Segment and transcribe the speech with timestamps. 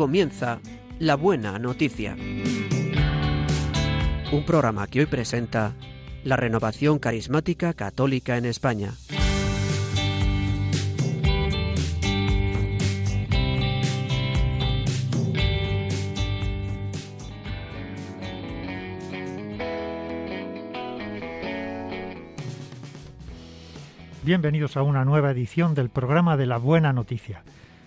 [0.00, 0.60] comienza
[0.98, 2.16] La Buena Noticia.
[4.32, 5.74] Un programa que hoy presenta
[6.24, 8.94] la renovación carismática católica en España.
[24.24, 27.42] Bienvenidos a una nueva edición del programa de la Buena Noticia.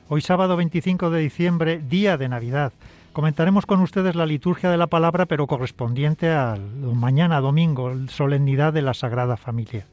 [0.10, 2.74] Hoy sábado 25 de diciembre, día de Navidad.
[3.14, 6.58] Comentaremos con ustedes la liturgia de la palabra, pero correspondiente a
[6.94, 9.86] mañana domingo, solemnidad de la Sagrada Familia.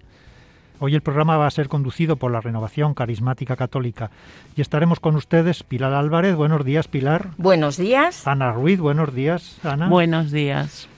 [0.81, 4.11] Hoy el programa va a ser conducido por la Renovación Carismática Católica
[4.57, 6.35] y estaremos con ustedes Pilar Álvarez.
[6.35, 7.29] Buenos días, Pilar.
[7.37, 8.27] Buenos días.
[8.27, 8.81] Ana Ruiz.
[8.81, 9.89] Buenos días, Ana.
[9.89, 10.89] Buenos días.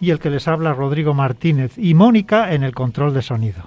[0.00, 1.76] Y el que les habla, Rodrigo Martínez.
[1.76, 3.64] Y Mónica en el control de sonido.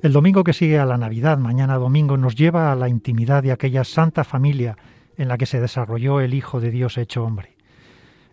[0.00, 3.50] El domingo que sigue a la Navidad, mañana domingo, nos lleva a la intimidad de
[3.50, 4.76] aquella santa familia
[5.16, 7.56] en la que se desarrolló el Hijo de Dios hecho hombre.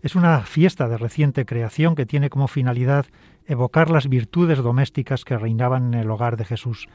[0.04, 3.08] Es una fiesta de reciente creación que tiene como finalidad
[3.48, 6.88] evocar las virtudes domésticas que reinaban en el hogar de Jesús.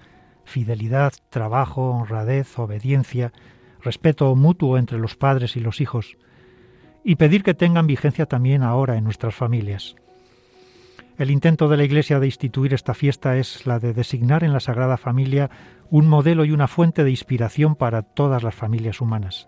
[0.45, 3.33] Fidelidad, trabajo, honradez, obediencia,
[3.83, 6.17] respeto mutuo entre los padres y los hijos,
[7.03, 9.97] y pedir que tengan vigencia también ahora en nuestras familias.
[11.21, 14.61] El intento de la Iglesia de instituir esta fiesta es la de designar en la
[14.61, 15.51] Sagrada Familia
[15.91, 19.47] un modelo y una fuente de inspiración para todas las familias humanas.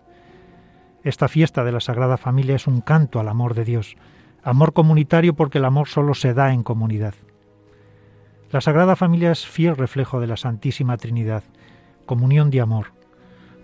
[1.03, 3.95] Esta fiesta de la Sagrada Familia es un canto al amor de Dios,
[4.43, 7.15] amor comunitario porque el amor solo se da en comunidad.
[8.51, 11.41] La Sagrada Familia es fiel reflejo de la Santísima Trinidad,
[12.05, 12.93] comunión de amor,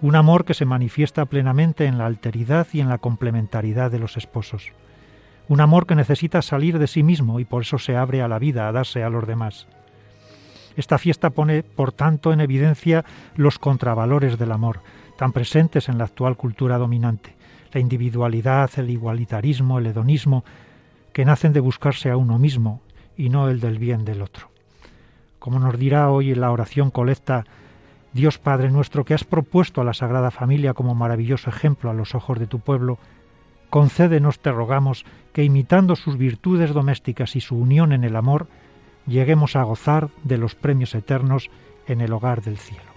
[0.02, 4.18] un amor que se manifiesta plenamente en la alteridad y en la complementariedad de los
[4.18, 4.72] esposos
[5.50, 8.40] un amor que necesita salir de sí mismo y por eso se abre a la
[8.40, 9.68] vida, a darse a los demás.
[10.78, 13.04] Esta fiesta pone, por tanto, en evidencia
[13.36, 14.82] los contravalores del amor,
[15.18, 17.36] tan presentes en la actual cultura dominante,
[17.74, 20.46] la individualidad, el igualitarismo, el hedonismo,
[21.14, 22.82] que nacen de buscarse a uno mismo
[23.18, 24.50] y no el del bien del otro.
[25.40, 27.46] Como nos dirá hoy en la oración colecta,
[28.14, 32.14] Dios Padre nuestro, que has propuesto a la Sagrada Familia como maravilloso ejemplo a los
[32.14, 33.00] ojos de tu pueblo,
[33.70, 38.48] concédenos, te rogamos, que imitando sus virtudes domésticas y su unión en el amor,
[39.06, 41.50] lleguemos a gozar de los premios eternos
[41.88, 42.89] en el hogar del cielo.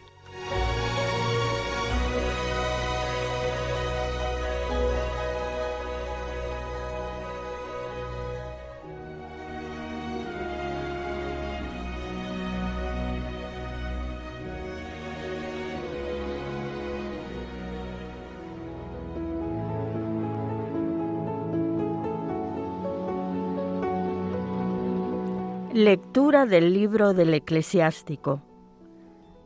[25.74, 28.42] Lectura del libro del eclesiástico.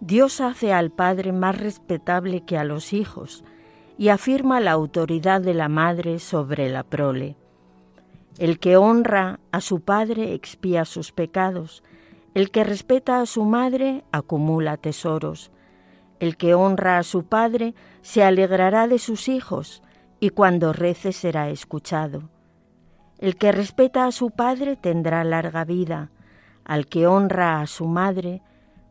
[0.00, 3.44] Dios hace al Padre más respetable que a los hijos
[3.96, 7.36] y afirma la autoridad de la madre sobre la prole.
[8.38, 11.84] El que honra a su padre expía sus pecados,
[12.34, 15.52] el que respeta a su madre acumula tesoros,
[16.18, 19.80] el que honra a su padre se alegrará de sus hijos
[20.18, 22.30] y cuando rece será escuchado.
[23.18, 26.10] El que respeta a su padre tendrá larga vida,
[26.66, 28.42] al que honra a su madre,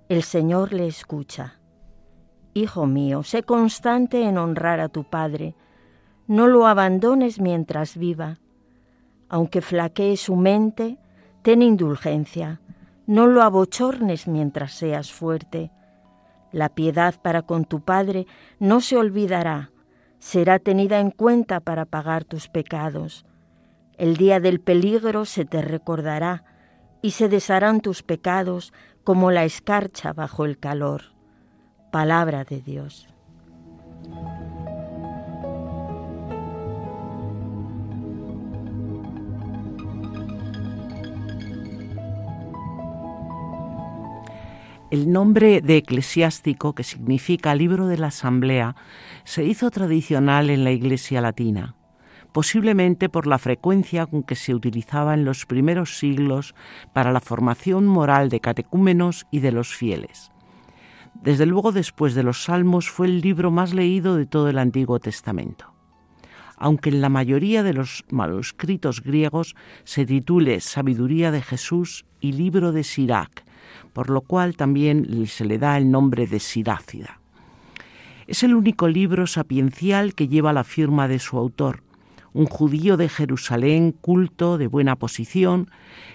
[0.07, 1.59] el Señor le escucha.
[2.53, 5.55] Hijo mío, sé constante en honrar a tu Padre,
[6.25, 8.39] no lo abandones mientras viva.
[9.27, 10.97] Aunque flaquee su mente,
[11.41, 12.61] ten indulgencia,
[13.07, 15.69] no lo abochornes mientras seas fuerte.
[16.53, 18.25] La piedad para con tu Padre
[18.57, 19.71] no se olvidará,
[20.19, 23.25] será tenida en cuenta para pagar tus pecados.
[23.97, 26.54] El día del peligro se te recordará,
[27.05, 28.73] y se desharán tus pecados
[29.03, 31.03] como la escarcha bajo el calor.
[31.91, 33.07] Palabra de Dios.
[44.89, 48.75] El nombre de eclesiástico, que significa libro de la asamblea,
[49.25, 51.75] se hizo tradicional en la Iglesia latina
[52.35, 56.53] posiblemente por la frecuencia con que se utilizaba en los primeros siglos
[56.91, 60.33] para la formación moral de catecúmenos y de los fieles.
[61.13, 64.99] Desde luego después de los Salmos fue el libro más leído de todo el Antiguo
[64.99, 65.73] Testamento.
[66.57, 69.55] Aunque en la mayoría de los manuscritos griegos
[69.85, 73.45] se titule Sabiduría de Jesús y Libro de Sirac,
[73.93, 77.21] por lo cual también se le da el nombre de Sirácida.
[78.27, 81.85] Es el único libro sapiencial que lleva la firma de su autor,
[82.35, 85.71] un judío de Jerusalén culto, de buena posición,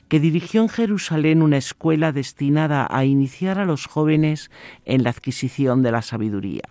[0.09, 4.51] que dirigió en Jerusalén una escuela destinada a iniciar a los jóvenes
[4.85, 6.65] en la adquisición de la sabiduría.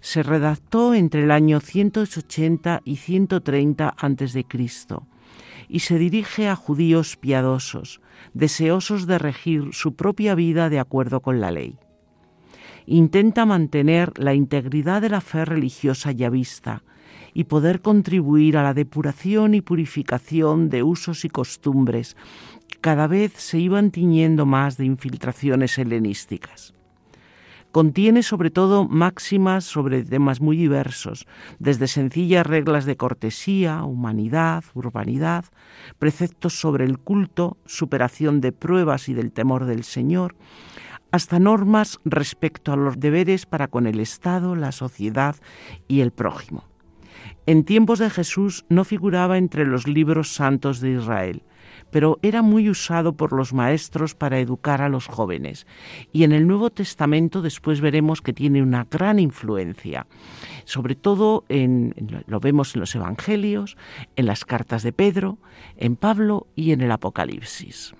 [0.00, 4.46] Se redactó entre el año 180 y 130 a.C.
[5.68, 8.00] y se dirige a judíos piadosos,
[8.34, 11.76] deseosos de regir su propia vida de acuerdo con la ley.
[12.86, 16.84] Intenta mantener la integridad de la fe religiosa yavista,
[17.38, 22.16] y poder contribuir a la depuración y purificación de usos y costumbres
[22.66, 26.74] que cada vez se iban tiñendo más de infiltraciones helenísticas.
[27.70, 31.28] Contiene sobre todo máximas sobre temas muy diversos,
[31.60, 35.44] desde sencillas reglas de cortesía, humanidad, urbanidad,
[36.00, 40.34] preceptos sobre el culto, superación de pruebas y del temor del Señor,
[41.12, 45.36] hasta normas respecto a los deberes para con el Estado, la sociedad
[45.86, 46.64] y el prójimo.
[47.48, 51.44] En tiempos de Jesús no figuraba entre los libros santos de Israel,
[51.90, 55.66] pero era muy usado por los maestros para educar a los jóvenes.
[56.12, 60.06] Y en el Nuevo Testamento después veremos que tiene una gran influencia,
[60.66, 61.94] sobre todo en,
[62.26, 63.78] lo vemos en los Evangelios,
[64.16, 65.38] en las cartas de Pedro,
[65.78, 67.94] en Pablo y en el Apocalipsis.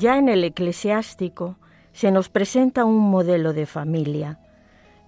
[0.00, 1.58] Ya en el eclesiástico
[1.92, 4.40] se nos presenta un modelo de familia,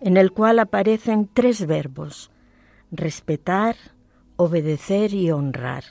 [0.02, 2.30] en el cual aparecen tres verbos,
[2.90, 3.74] respetar,
[4.36, 5.84] obedecer y honrar.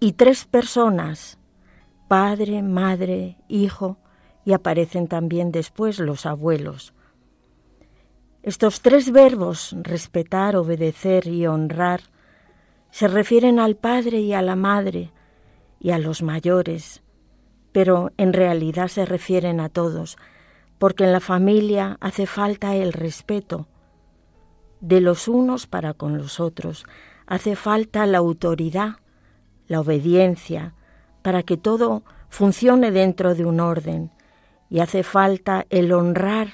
[0.00, 1.38] Y tres personas,
[2.08, 3.96] padre, madre, hijo,
[4.44, 6.92] y aparecen también después los abuelos.
[8.42, 12.02] Estos tres verbos, respetar, obedecer y honrar,
[12.90, 15.10] se refieren al padre y a la madre
[15.80, 17.02] y a los mayores,
[17.72, 20.18] pero en realidad se refieren a todos,
[20.78, 23.66] porque en la familia hace falta el respeto
[24.80, 26.84] de los unos para con los otros,
[27.26, 28.96] hace falta la autoridad,
[29.68, 30.74] la obediencia,
[31.22, 34.10] para que todo funcione dentro de un orden,
[34.68, 36.48] y hace falta el honrar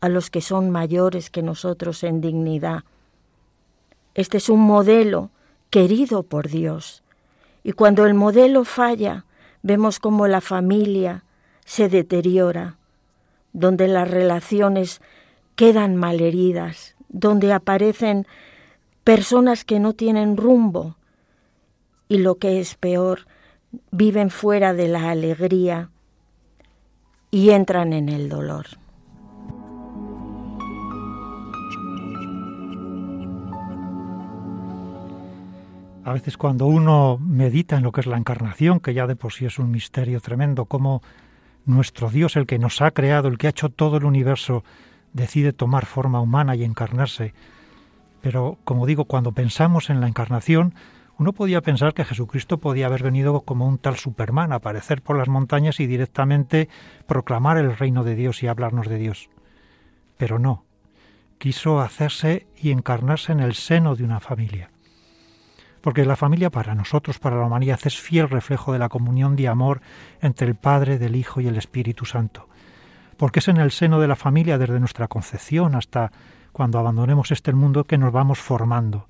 [0.00, 2.84] a los que son mayores que nosotros en dignidad.
[4.14, 5.30] Este es un modelo
[5.70, 7.02] querido por Dios,
[7.64, 9.24] y cuando el modelo falla,
[9.62, 11.24] vemos cómo la familia
[11.64, 12.76] se deteriora,
[13.52, 15.00] donde las relaciones
[15.56, 18.26] quedan malheridas, donde aparecen
[19.04, 20.96] personas que no tienen rumbo
[22.08, 23.26] y lo que es peor,
[23.90, 25.90] viven fuera de la alegría
[27.30, 28.81] y entran en el dolor.
[36.04, 39.32] A veces cuando uno medita en lo que es la encarnación, que ya de por
[39.32, 41.00] sí es un misterio tremendo, cómo
[41.64, 44.64] nuestro Dios, el que nos ha creado, el que ha hecho todo el universo,
[45.12, 47.34] decide tomar forma humana y encarnarse.
[48.20, 50.74] Pero, como digo, cuando pensamos en la encarnación,
[51.18, 55.28] uno podía pensar que Jesucristo podía haber venido como un tal Superman, aparecer por las
[55.28, 56.68] montañas y directamente
[57.06, 59.30] proclamar el reino de Dios y hablarnos de Dios.
[60.16, 60.64] Pero no,
[61.38, 64.71] quiso hacerse y encarnarse en el seno de una familia
[65.82, 69.48] porque la familia para nosotros, para la humanidad, es fiel reflejo de la comunión de
[69.48, 69.82] amor
[70.20, 72.48] entre el Padre, del Hijo y el Espíritu Santo,
[73.18, 76.12] porque es en el seno de la familia, desde nuestra concepción hasta
[76.52, 79.06] cuando abandonemos este mundo, que nos vamos formando,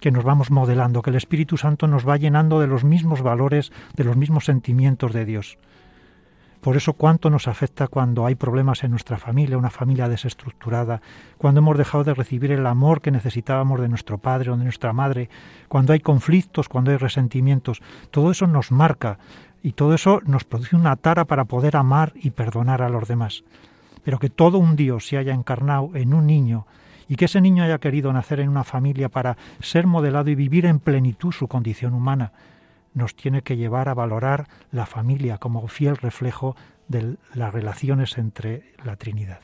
[0.00, 3.70] que nos vamos modelando, que el Espíritu Santo nos va llenando de los mismos valores,
[3.94, 5.58] de los mismos sentimientos de Dios.
[6.60, 11.00] Por eso cuánto nos afecta cuando hay problemas en nuestra familia, una familia desestructurada,
[11.36, 14.92] cuando hemos dejado de recibir el amor que necesitábamos de nuestro padre o de nuestra
[14.92, 15.30] madre,
[15.68, 17.80] cuando hay conflictos, cuando hay resentimientos.
[18.10, 19.18] Todo eso nos marca
[19.62, 23.44] y todo eso nos produce una tara para poder amar y perdonar a los demás.
[24.02, 26.66] Pero que todo un Dios se haya encarnado en un niño
[27.08, 30.66] y que ese niño haya querido nacer en una familia para ser modelado y vivir
[30.66, 32.32] en plenitud su condición humana,
[32.98, 36.56] nos tiene que llevar a valorar la familia como fiel reflejo
[36.88, 39.40] de las relaciones entre la Trinidad.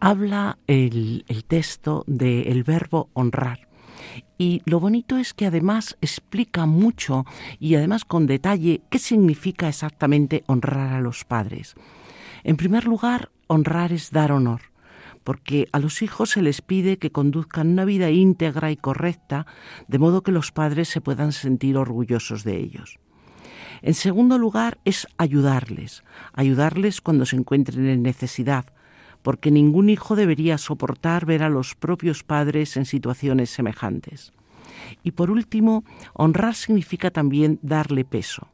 [0.00, 3.68] Habla el, texto del verbo honrar.
[4.36, 7.24] Y lo bonito es que además explica mucho
[7.60, 11.76] y además con detalle qué significa exactamente honrar a los padres.
[12.42, 14.71] En primer lugar, honrar es dar honor
[15.24, 19.46] porque a los hijos se les pide que conduzcan una vida íntegra y correcta,
[19.88, 22.98] de modo que los padres se puedan sentir orgullosos de ellos.
[23.82, 28.66] En segundo lugar, es ayudarles, ayudarles cuando se encuentren en necesidad,
[29.22, 34.32] porque ningún hijo debería soportar ver a los propios padres en situaciones semejantes.
[35.02, 38.48] Y por último, honrar significa también darle peso.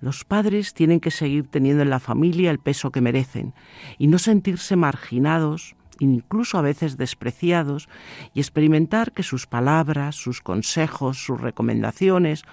[0.00, 3.52] Los padres tienen que seguir teniendo en la familia el peso que merecen
[3.98, 7.88] y no sentirse marginados, incluso a veces despreciados,
[8.34, 12.44] y experimentar que sus palabras, sus consejos, sus recomendaciones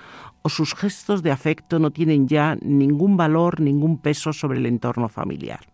[0.42, 5.10] o sus gestos de afecto no tienen ya ningún valor, ningún peso sobre el entorno
[5.10, 5.68] familiar.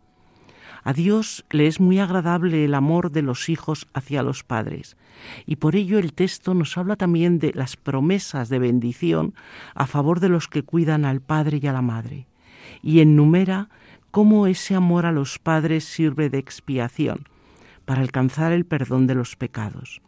[0.83, 4.97] A Dios le es muy agradable el amor de los hijos hacia los padres,
[5.45, 9.35] y por ello el texto nos habla también de las promesas de bendición
[9.75, 12.27] a favor de los que cuidan al padre y a la madre,
[12.81, 13.69] y enumera
[14.09, 17.25] cómo ese amor a los padres sirve de expiación
[17.85, 20.01] para alcanzar el perdón de los pecados.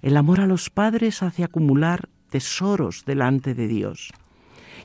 [0.00, 4.12] El amor a los padres hace acumular tesoros delante de Dios.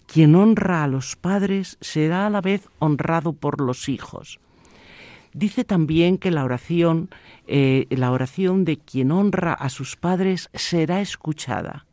[0.05, 4.39] Quien honra a los padres será a la vez honrado por los hijos.
[5.33, 7.09] Dice también que la oración,
[7.45, 11.85] eh, la oración de quien honra a sus padres será escuchada.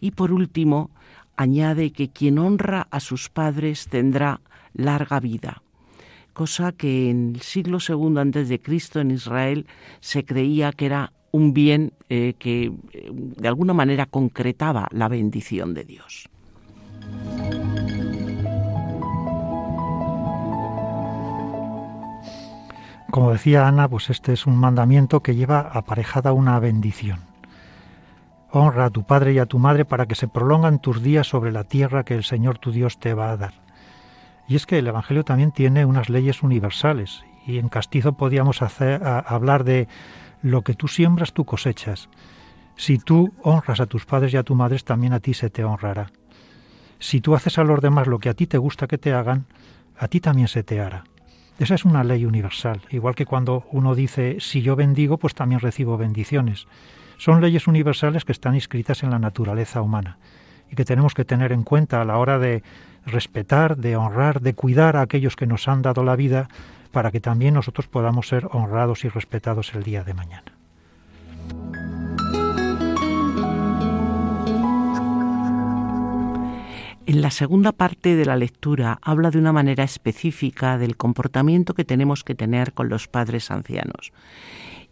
[0.00, 0.90] Y por último,
[1.36, 4.40] añade que quien honra a sus padres tendrá
[4.74, 5.62] larga vida,
[6.32, 9.66] cosa que en el siglo II antes de Cristo en Israel
[10.00, 15.74] se creía que era un bien eh, que eh, de alguna manera concretaba la bendición
[15.74, 16.28] de Dios.
[23.10, 27.20] Como decía Ana, pues este es un mandamiento que lleva aparejada una bendición.
[28.52, 31.50] Honra a tu padre y a tu madre para que se prolongan tus días sobre
[31.50, 33.69] la tierra que el Señor tu Dios te va a dar.
[34.50, 39.00] Y es que el Evangelio también tiene unas leyes universales, y en castizo podíamos hacer,
[39.04, 39.86] hablar de
[40.42, 42.08] lo que tú siembras, tú cosechas.
[42.74, 45.62] Si tú honras a tus padres y a tu madre, también a ti se te
[45.62, 46.10] honrará.
[46.98, 49.46] Si tú haces a los demás lo que a ti te gusta que te hagan,
[49.96, 51.04] a ti también se te hará.
[51.60, 55.60] Esa es una ley universal, igual que cuando uno dice, si yo bendigo, pues también
[55.60, 56.66] recibo bendiciones.
[57.18, 60.18] Son leyes universales que están inscritas en la naturaleza humana
[60.68, 62.64] y que tenemos que tener en cuenta a la hora de
[63.06, 66.48] respetar, de honrar, de cuidar a aquellos que nos han dado la vida,
[66.92, 70.52] para que también nosotros podamos ser honrados y respetados el día de mañana.
[77.10, 81.84] En la segunda parte de la lectura habla de una manera específica del comportamiento que
[81.84, 84.12] tenemos que tener con los padres ancianos.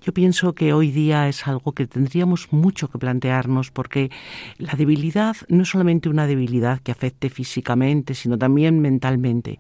[0.09, 4.11] Yo pienso que hoy día es algo que tendríamos mucho que plantearnos porque
[4.57, 9.59] la debilidad no es solamente una debilidad que afecte físicamente, sino también mentalmente.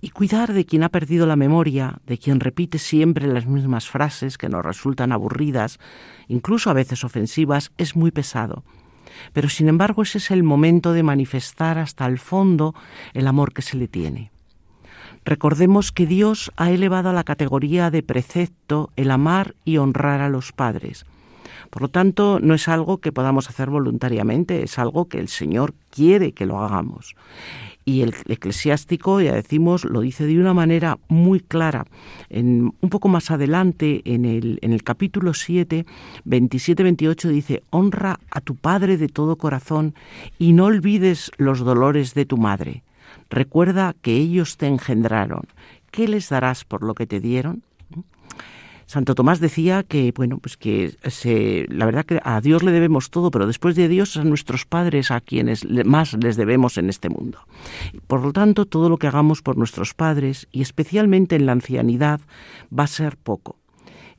[0.00, 4.38] Y cuidar de quien ha perdido la memoria, de quien repite siempre las mismas frases
[4.38, 5.80] que nos resultan aburridas,
[6.28, 8.62] incluso a veces ofensivas, es muy pesado
[9.32, 12.74] pero sin embargo ese es el momento de manifestar hasta el fondo
[13.12, 14.31] el amor que se le tiene.
[15.24, 20.28] Recordemos que Dios ha elevado a la categoría de precepto el amar y honrar a
[20.28, 21.06] los padres.
[21.70, 25.74] Por lo tanto, no es algo que podamos hacer voluntariamente, es algo que el Señor
[25.90, 27.14] quiere que lo hagamos.
[27.84, 31.86] Y el eclesiástico, ya decimos, lo dice de una manera muy clara.
[32.28, 35.86] En, un poco más adelante, en el, en el capítulo 7,
[36.26, 39.94] 27-28, dice, honra a tu padre de todo corazón
[40.38, 42.82] y no olvides los dolores de tu madre.
[43.32, 45.44] Recuerda que ellos te engendraron.
[45.90, 47.62] ¿Qué les darás por lo que te dieron?
[48.84, 53.08] Santo Tomás decía que, bueno, pues que se, la verdad que a Dios le debemos
[53.08, 57.08] todo, pero después de Dios a nuestros padres a quienes más les debemos en este
[57.08, 57.38] mundo.
[58.06, 62.20] Por lo tanto, todo lo que hagamos por nuestros padres, y especialmente en la ancianidad,
[62.78, 63.61] va a ser poco.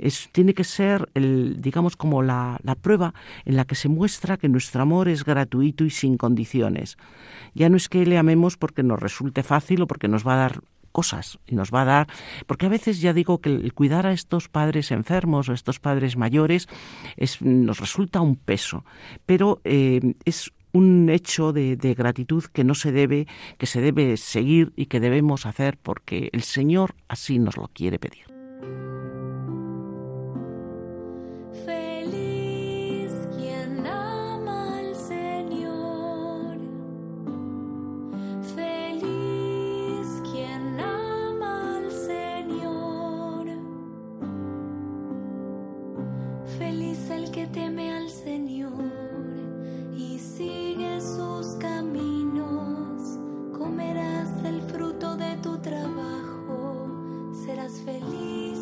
[0.03, 3.13] Es, tiene que ser, el, digamos, como la, prueba
[3.45, 6.97] en la que se muestra que nuestro amor es gratuito y sin condiciones.
[7.53, 10.37] Ya no es que le amemos porque nos resulte fácil o porque nos va a
[10.37, 12.07] dar cosas y nos va a dar,
[12.45, 16.17] porque a veces ya digo que el cuidar a estos padres enfermos o estos padres
[16.17, 16.67] mayores
[17.15, 18.83] es, nos resulta un peso,
[19.25, 23.25] pero eh, es un hecho de, de, gratitud que no se debe,
[23.57, 27.99] que se debe seguir y que debemos hacer porque el Señor así nos lo quiere
[27.99, 28.32] pedir.
[48.35, 53.19] Y sigue sus caminos,
[53.55, 56.87] comerás el fruto de tu trabajo,
[57.45, 58.57] serás feliz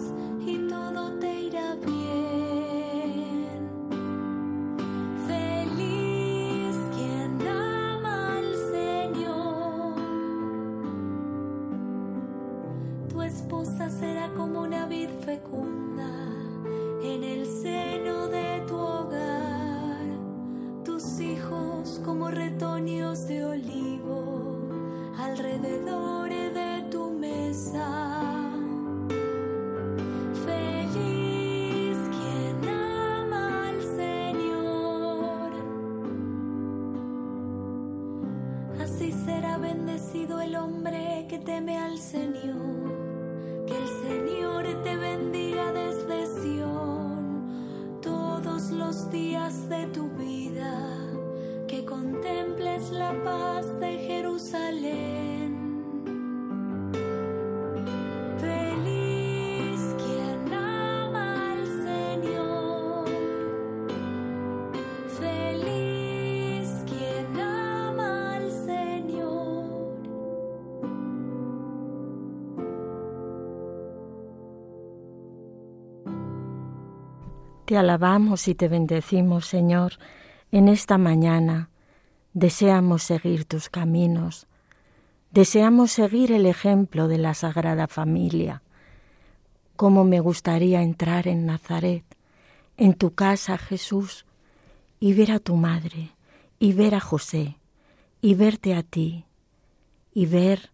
[0.45, 3.69] y todo te irá bien.
[5.25, 9.95] Feliz quien ama al Señor.
[13.07, 16.09] Tu esposa será como una vid fecunda
[17.01, 17.90] en el cielo.
[22.05, 24.59] Como retoños de olivo
[25.17, 28.51] alrededor de tu mesa.
[30.45, 35.51] Feliz quien ama al Señor.
[38.79, 42.30] Así será bendecido el hombre que teme al Señor.
[77.71, 79.93] Te alabamos y te bendecimos, Señor,
[80.51, 81.69] en esta mañana.
[82.33, 84.45] Deseamos seguir tus caminos.
[85.31, 88.61] Deseamos seguir el ejemplo de la Sagrada Familia.
[89.77, 92.03] Cómo me gustaría entrar en Nazaret,
[92.75, 94.25] en tu casa, Jesús,
[94.99, 96.11] y ver a tu madre,
[96.59, 97.55] y ver a José,
[98.19, 99.23] y verte a ti,
[100.13, 100.71] y ver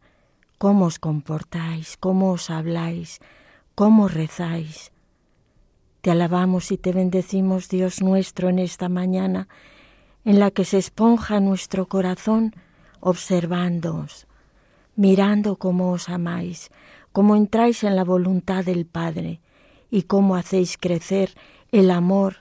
[0.57, 3.19] cómo os comportáis, cómo os habláis,
[3.75, 4.91] cómo rezáis,
[6.07, 9.49] te alabamos y te bendecimos, Dios nuestro, en esta mañana
[10.23, 12.55] en la que se esponja nuestro corazón
[13.01, 14.25] observándoos,
[14.95, 16.71] mirando cómo os amáis,
[17.11, 19.41] cómo entráis en la voluntad del Padre
[19.91, 21.31] y cómo hacéis crecer
[21.73, 22.37] el amor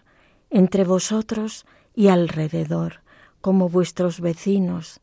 [0.49, 3.01] entre vosotros y alrededor,
[3.41, 5.01] como vuestros vecinos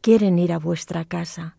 [0.00, 1.58] quieren ir a vuestra casa,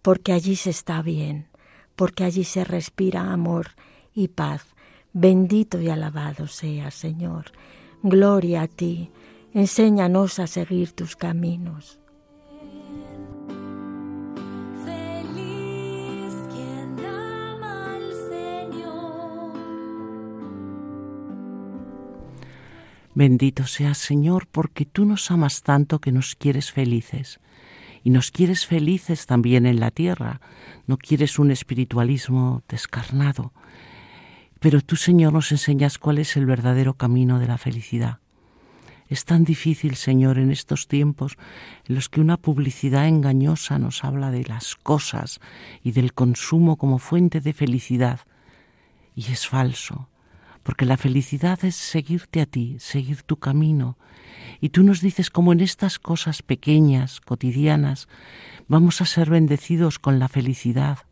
[0.00, 1.48] porque allí se está bien,
[1.96, 3.72] porque allí se respira amor
[4.14, 4.74] y paz
[5.20, 7.46] Bendito y alabado sea, Señor.
[8.04, 9.10] Gloria a ti.
[9.52, 11.98] Enséñanos a seguir tus caminos.
[14.84, 19.52] Feliz quien ama al Señor.
[23.16, 27.40] Bendito seas, Señor, porque tú nos amas tanto que nos quieres felices.
[28.04, 30.40] Y nos quieres felices también en la tierra.
[30.86, 33.52] No quieres un espiritualismo descarnado
[34.60, 38.18] pero tú, Señor, nos enseñas cuál es el verdadero camino de la felicidad.
[39.08, 41.36] Es tan difícil, Señor, en estos tiempos
[41.86, 45.40] en los que una publicidad engañosa nos habla de las cosas
[45.82, 48.20] y del consumo como fuente de felicidad.
[49.14, 50.08] Y es falso,
[50.62, 53.96] porque la felicidad es seguirte a ti, seguir tu camino.
[54.60, 58.08] Y tú nos dices cómo en estas cosas pequeñas, cotidianas,
[58.66, 61.07] vamos a ser bendecidos con la felicidad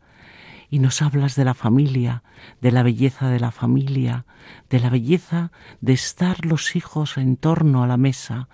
[0.69, 2.23] y nos hablas de la familia,
[2.61, 4.25] de la belleza de la familia,
[4.69, 5.51] de la belleza
[5.81, 8.49] de estar los hijos en torno a la mesa,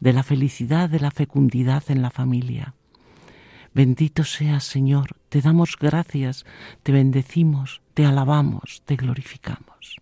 [0.00, 2.74] de la felicidad de la fecundidad en la familia.
[3.74, 6.44] Bendito seas, Señor, te damos gracias,
[6.82, 9.96] te bendecimos, te alabamos, te glorificamos.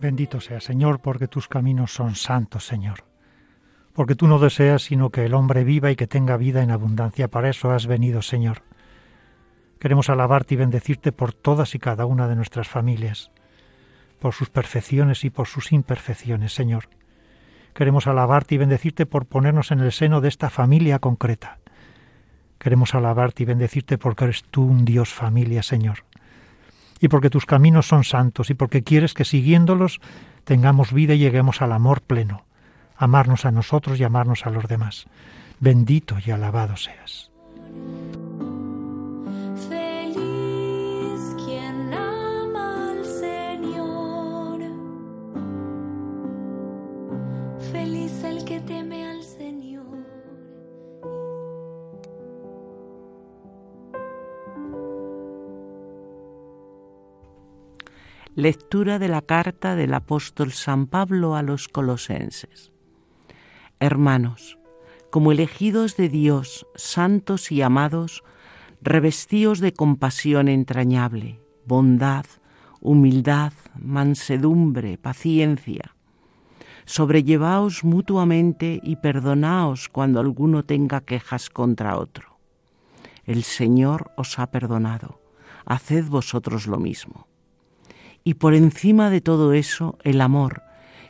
[0.00, 3.04] Bendito sea, Señor, porque tus caminos son santos, Señor.
[3.92, 7.28] Porque tú no deseas sino que el hombre viva y que tenga vida en abundancia.
[7.28, 8.62] Para eso has venido, Señor.
[9.80, 13.32] Queremos alabarte y bendecirte por todas y cada una de nuestras familias,
[14.20, 16.88] por sus perfecciones y por sus imperfecciones, Señor.
[17.74, 21.58] Queremos alabarte y bendecirte por ponernos en el seno de esta familia concreta.
[22.58, 26.07] Queremos alabarte y bendecirte porque eres tú un Dios familia, Señor
[27.00, 30.00] y porque tus caminos son santos y porque quieres que siguiéndolos
[30.44, 32.44] tengamos vida y lleguemos al amor pleno,
[32.96, 35.06] amarnos a nosotros y amarnos a los demás.
[35.60, 37.30] Bendito y alabado seas.
[58.38, 62.70] Lectura de la carta del apóstol San Pablo a los colosenses.
[63.80, 64.60] Hermanos,
[65.10, 68.22] como elegidos de Dios, santos y amados,
[68.80, 72.26] revestíos de compasión entrañable, bondad,
[72.80, 75.96] humildad, mansedumbre, paciencia.
[76.84, 82.38] Sobrellevaos mutuamente y perdonaos cuando alguno tenga quejas contra otro.
[83.24, 85.20] El Señor os ha perdonado,
[85.66, 87.27] haced vosotros lo mismo
[88.24, 90.62] y por encima de todo eso el amor,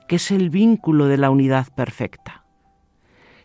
[0.06, 2.44] que es el vínculo de la unidad perfecta.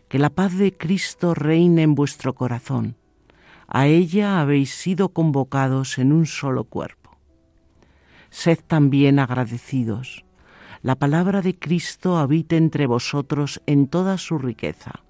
[0.08, 2.96] Que la paz de Cristo reine en vuestro corazón.
[3.66, 7.16] A ella habéis sido convocados en un solo cuerpo.
[8.30, 10.24] Sed también agradecidos.
[10.82, 15.00] La palabra de Cristo habite entre vosotros en toda su riqueza.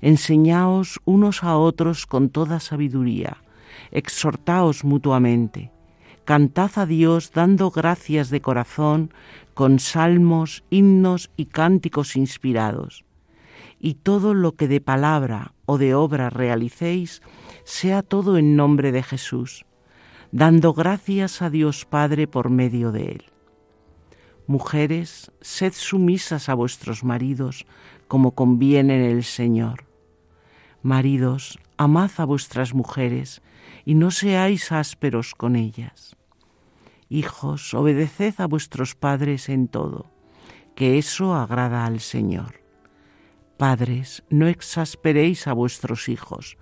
[0.00, 3.38] Enseñaos unos a otros con toda sabiduría.
[3.90, 5.72] Exhortaos mutuamente
[6.28, 9.14] cantad a Dios dando gracias de corazón
[9.54, 13.06] con salmos, himnos y cánticos inspirados.
[13.80, 17.22] Y todo lo que de palabra o de obra realicéis,
[17.64, 19.64] sea todo en nombre de Jesús,
[20.30, 23.24] dando gracias a Dios Padre por medio de él.
[24.46, 27.64] Mujeres, sed sumisas a vuestros maridos,
[28.06, 29.86] como conviene en el Señor.
[30.82, 33.40] Maridos, amad a vuestras mujeres,
[33.86, 36.17] y no seáis ásperos con ellas.
[37.08, 40.10] Hijos, obedeced a vuestros padres en todo,
[40.74, 42.62] que eso agrada al Señor.
[43.56, 46.58] Padres, no exasperéis a vuestros hijos,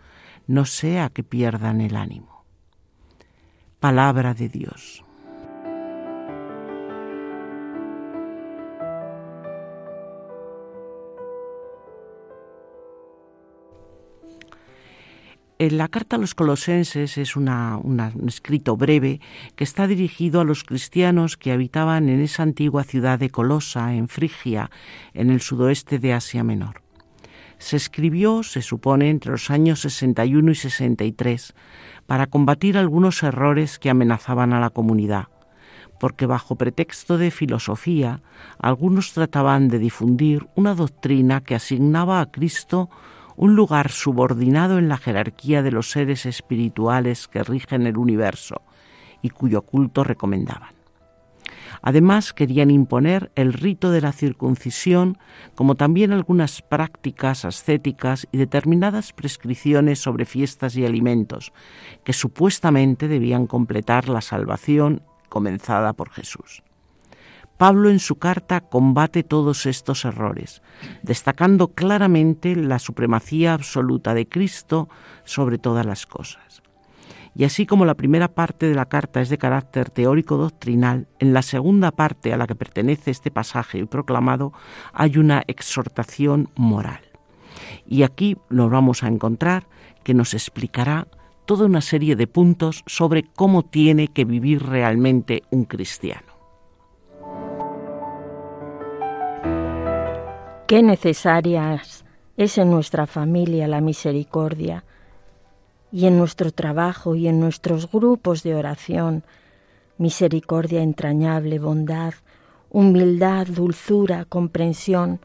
[0.46, 2.44] no sea que pierdan el ánimo.
[3.80, 5.06] Palabra de Dios.
[15.59, 17.49] La carta a los colosenses es un
[18.27, 19.21] escrito breve
[19.55, 24.09] que está dirigido a los cristianos que habitaban en esa antigua ciudad de Colosa, en
[24.09, 24.71] Frigia,
[25.14, 26.83] en el sudoeste de Asia Menor.
[27.59, 31.55] Se escribió, se supone, entre los años 61 y 63
[32.05, 35.29] para combatir algunos errores que amenazaban a la comunidad,
[35.99, 38.21] porque bajo pretexto de filosofía
[38.59, 42.90] algunos trataban de difundir una doctrina que asignaba a Cristo
[43.37, 48.62] un lugar subordinado en la jerarquía de los seres espirituales que rigen el universo
[49.22, 50.77] y cuyo culto recomendaban.
[51.83, 55.18] Además, querían imponer el rito de la circuncisión,
[55.55, 61.53] como también algunas prácticas ascéticas y determinadas prescripciones sobre fiestas y alimentos,
[62.03, 66.62] que supuestamente debían completar la salvación comenzada por Jesús.
[67.57, 70.61] Pablo en su carta combate todos estos errores,
[71.03, 74.88] destacando claramente la supremacía absoluta de Cristo
[75.25, 76.62] sobre todas las cosas.
[77.35, 81.33] Y así como la primera parte de la carta es de carácter teórico doctrinal, en
[81.33, 84.53] la segunda parte a la que pertenece este pasaje y proclamado
[84.92, 87.01] hay una exhortación moral.
[87.87, 89.66] Y aquí lo vamos a encontrar
[90.03, 91.09] que nos explicará
[91.47, 96.36] toda una serie de puntos sobre cómo tiene que vivir realmente un cristiano.
[100.66, 102.05] Qué necesarias
[102.37, 104.83] es en nuestra familia la misericordia
[105.92, 109.22] y en nuestro trabajo y en nuestros grupos de oración,
[109.96, 112.14] misericordia entrañable, bondad,
[112.68, 115.20] humildad, dulzura, comprensión,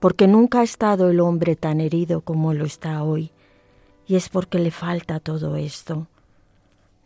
[0.00, 3.30] porque nunca ha estado el hombre tan herido como lo está hoy,
[4.06, 6.08] y es porque le falta todo esto.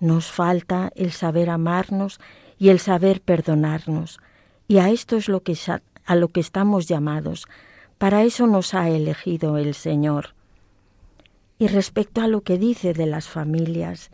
[0.01, 2.19] Nos falta el saber amarnos
[2.59, 4.19] y el saber perdonarnos,
[4.67, 5.55] y a esto es lo que
[6.07, 7.47] a lo que estamos llamados.
[7.99, 10.35] Para eso nos ha elegido el Señor.
[11.59, 14.11] Y respecto a lo que dice de las familias,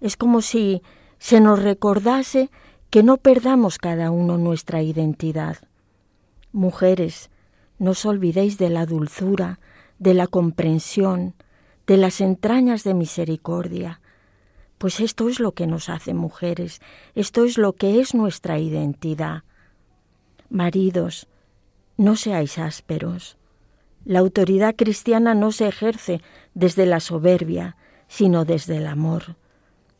[0.00, 0.82] es como si
[1.18, 2.50] se nos recordase
[2.90, 5.58] que no perdamos cada uno nuestra identidad.
[6.52, 7.30] Mujeres,
[7.78, 9.60] no os olvidéis de la dulzura,
[9.98, 11.34] de la comprensión,
[11.86, 14.00] de las entrañas de misericordia,
[14.80, 16.80] pues esto es lo que nos hace mujeres,
[17.14, 19.42] esto es lo que es nuestra identidad.
[20.50, 21.28] Maridos,
[21.96, 23.36] no seáis ásperos.
[24.04, 26.22] La autoridad cristiana no se ejerce
[26.54, 27.76] desde la soberbia,
[28.08, 29.36] sino desde el amor.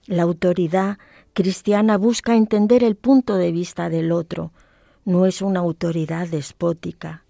[0.07, 0.99] La autoridad
[1.35, 4.51] cristiana busca entender el punto de vista del otro,
[5.05, 7.25] no es una autoridad despótica.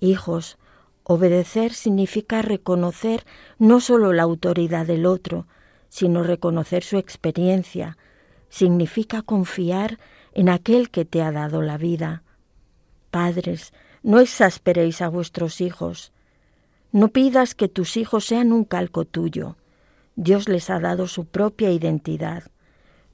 [0.00, 0.56] Hijos,
[1.02, 3.26] obedecer significa reconocer
[3.58, 5.46] no solo la autoridad del otro,
[5.90, 7.98] sino reconocer su experiencia,
[8.48, 9.98] significa confiar
[10.32, 12.22] en aquel que te ha dado la vida.
[13.10, 16.12] Padres, no exasperéis a vuestros hijos.
[16.90, 19.56] No pidas que tus hijos sean un calco tuyo.
[20.16, 22.44] Dios les ha dado su propia identidad.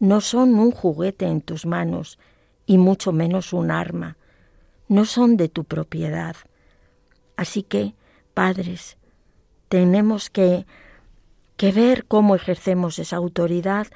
[0.01, 2.19] No son un juguete en tus manos,
[2.67, 4.17] y mucho menos un arma.
[4.89, 6.37] No son de tu propiedad.
[7.37, 7.95] Así que,
[8.35, 8.97] padres,
[9.69, 10.67] tenemos que,
[11.57, 13.89] que ver cómo ejercemos esa autoridad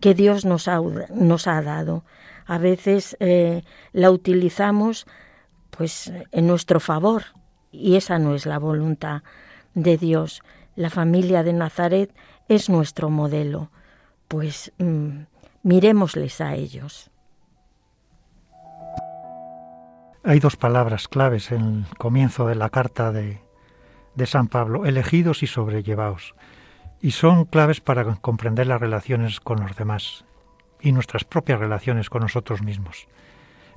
[0.00, 0.80] que Dios nos ha,
[1.14, 2.04] nos ha dado
[2.50, 5.06] a veces eh, la utilizamos
[5.70, 7.22] pues en nuestro favor.
[7.70, 9.22] Y esa no es la voluntad
[9.74, 10.42] de Dios.
[10.74, 12.12] La familia de Nazaret
[12.48, 13.70] es nuestro modelo,
[14.26, 15.20] pues mm,
[15.62, 17.12] miremosles a ellos.
[20.24, 23.40] Hay dos palabras claves en el comienzo de la carta de,
[24.16, 26.34] de San Pablo, elegidos y sobrellevados,
[27.00, 30.24] y son claves para comprender las relaciones con los demás
[30.80, 33.08] y nuestras propias relaciones con nosotros mismos.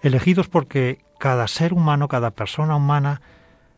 [0.02, 3.22] Elegidos porque cada ser humano, cada persona humana,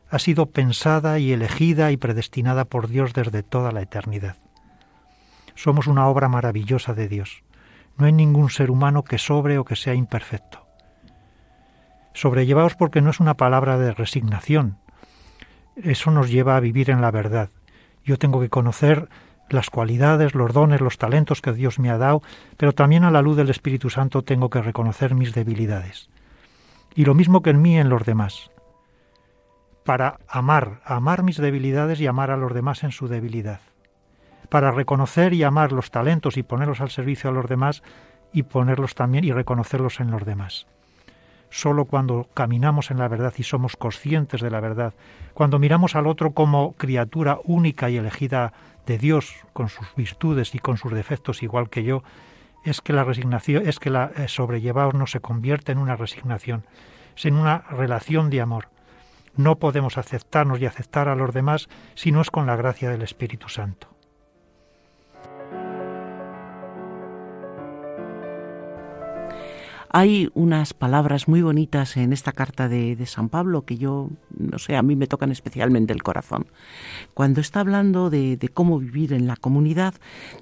[0.10, 4.38] ha sido pensada y elegida y predestinada por Dios desde toda la eternidad.
[5.56, 7.44] Somos una obra maravillosa de Dios.
[7.98, 10.66] No hay ningún ser humano que sobre o que sea imperfecto.
[12.14, 14.78] Sobrellevaos porque no es una palabra de resignación.
[15.76, 17.50] Eso nos lleva a vivir en la verdad.
[18.04, 19.10] Yo tengo que conocer
[19.49, 22.21] las cualidades, los dones, los talentos que Dios me ha dado,
[22.58, 26.10] pero también a la luz del Espíritu Santo tengo que reconocer mis debilidades.
[26.95, 28.51] Y lo mismo que en mí en los demás.
[29.84, 33.60] Para amar, amar mis debilidades y amar a los demás en su debilidad.
[34.49, 37.84] Para reconocer y amar los talentos y ponerlos al servicio a los demás
[38.34, 40.67] y ponerlos también y reconocerlos en los demás.
[41.49, 44.93] Solo cuando caminamos en la verdad y somos conscientes de la verdad,
[45.34, 48.51] cuando miramos al otro como criatura única y elegida
[48.86, 52.04] de Dios, con sus virtudes y con sus defectos igual que yo,
[52.63, 54.28] es que la resignación, es que la eh,
[54.93, 56.65] no se convierte en una resignación,
[57.15, 58.69] sino en una relación de amor.
[59.36, 63.02] No podemos aceptarnos y aceptar a los demás si no es con la gracia del
[63.02, 63.94] Espíritu Santo.
[69.97, 74.75] Hay unas palabras muy bonitas en esta carta de, San Pablo que yo, no sé,
[74.75, 76.47] a mí me tocan especialmente el corazón.
[77.13, 79.93] Cuando está hablando de, de cómo vivir en la comunidad,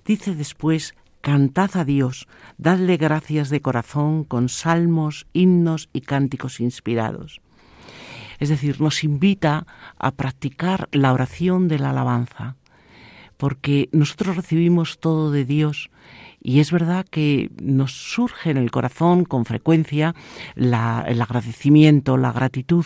[0.07, 7.39] dice después, cantad a Dios, dadle gracias de corazón con salmos, himnos y cánticos inspirados.
[8.39, 9.67] Es decir, nos invita
[9.99, 12.55] a practicar la oración de la alabanza,
[13.37, 15.91] porque nosotros recibimos todo de Dios
[16.43, 20.13] y es verdad que nos surge en el corazón con frecuencia
[20.55, 22.85] el agradecimiento, la gratitud,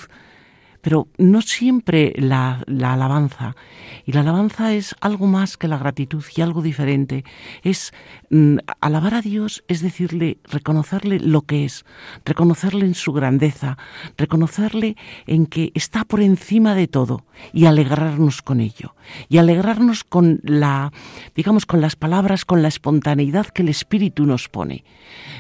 [0.88, 3.58] pero no siempre la, alabanza.
[4.06, 7.26] Y la alabanza es algo más que la gratitud y algo diferente.
[7.62, 7.91] Es
[8.30, 11.84] mm, alabar a Dios, es decirle, reconocerle lo que es,
[12.23, 13.78] reconocerle en su grandeza,
[14.15, 14.95] reconocerle
[15.26, 18.95] en que está por encima de todo y alegrarnos con ello.
[19.28, 20.93] Y alegrarnos con la,
[21.36, 24.86] digamos, con las palabras, con la espontaneidad que el Espíritu nos pone.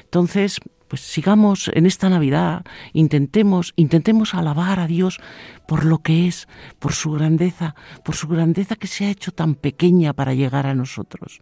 [0.03, 5.19] Entonces, pues sigamos en esta Navidad, intentemos, intentemos alabar a Dios
[5.67, 6.47] por lo que es,
[6.79, 10.75] por su grandeza, por su grandeza que se ha hecho tan pequeña para llegar a
[10.75, 11.41] nosotros.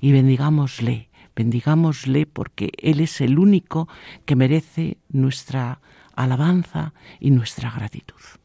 [0.00, 3.88] Y bendigámosle, bendigámosle porque Él es el único
[4.24, 5.80] que merece nuestra
[6.14, 8.41] alabanza y nuestra gratitud.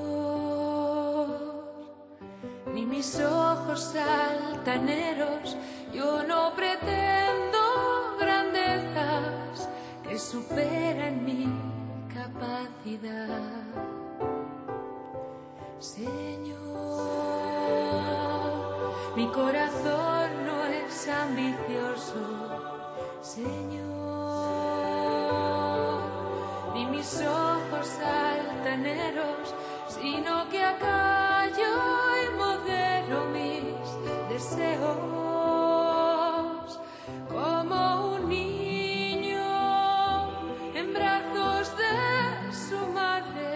[2.75, 5.57] ni mis ojos altaneros,
[5.93, 7.59] yo no pretendo
[8.21, 9.69] grandezas
[10.07, 11.49] que superan mi
[12.13, 13.41] capacidad.
[15.79, 16.61] Señor,
[19.17, 21.70] mi corazón no es ambicioso,
[27.01, 29.55] mis ojos altaneros,
[29.89, 31.73] sino que acallo
[32.23, 33.89] y modero mis
[34.29, 34.91] deseos
[37.27, 37.79] como
[38.17, 39.49] un niño
[40.75, 41.97] en brazos de
[42.53, 43.51] su madre.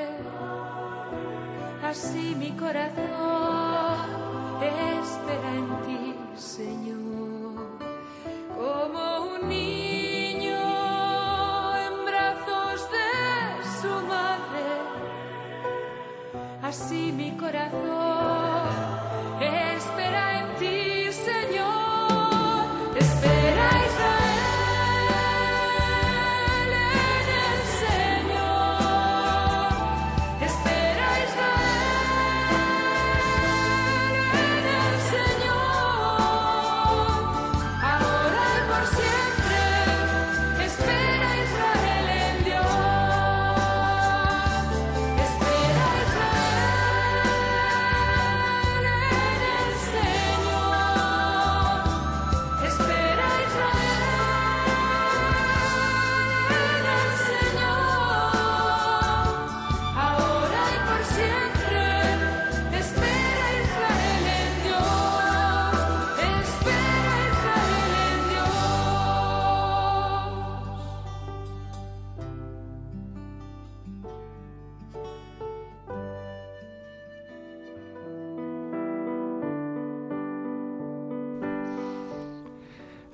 [1.87, 2.94] Así mi corazón
[4.62, 6.04] espera en ti,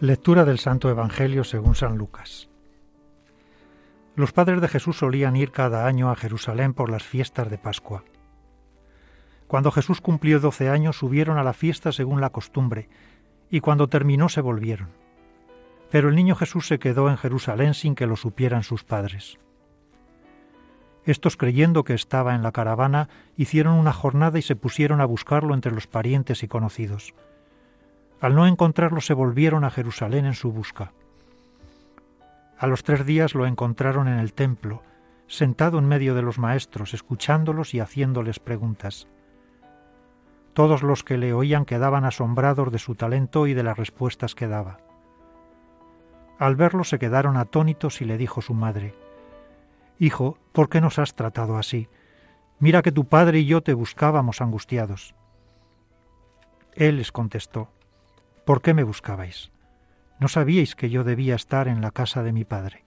[0.03, 2.49] Lectura del Santo Evangelio según San Lucas.
[4.17, 8.03] Los padres de Jesús solían ir cada año a Jerusalén por las fiestas de Pascua.
[9.47, 12.89] Cuando Jesús cumplió doce años subieron a la fiesta según la costumbre,
[13.51, 14.89] y cuando terminó se volvieron.
[15.91, 19.39] Pero el niño Jesús se quedó en Jerusalén sin que lo supieran sus padres.
[21.05, 25.53] Estos, creyendo que estaba en la caravana, hicieron una jornada y se pusieron a buscarlo
[25.53, 27.15] entre los parientes y conocidos.
[28.21, 30.93] Al no encontrarlo se volvieron a Jerusalén en su busca.
[32.59, 34.83] A los tres días lo encontraron en el templo,
[35.27, 39.09] sentado en medio de los maestros, escuchándolos y haciéndoles preguntas.
[40.53, 44.49] Todos los que le oían quedaban asombrados de su talento y de las respuestas que
[44.49, 44.79] daba.
[46.39, 48.95] Al verlo se quedaron atónitos y le dijo su madre,
[49.99, 51.89] Hijo, ¿por qué nos has tratado así?
[52.59, 55.15] Mira que tu padre y yo te buscábamos angustiados.
[56.75, 57.69] Él les contestó,
[58.51, 59.53] ¿por qué me buscabais?
[60.19, 62.83] ¿No sabíais que yo debía estar en la casa de mi padre?